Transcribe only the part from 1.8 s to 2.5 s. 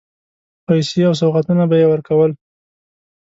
یې ورکول.